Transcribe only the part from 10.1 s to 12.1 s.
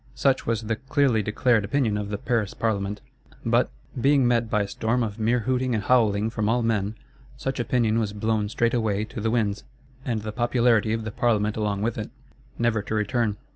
the popularity of the Parlement along with